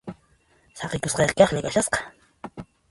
[0.79, 1.99] Saqikusqayqa kaqlla kashasqa.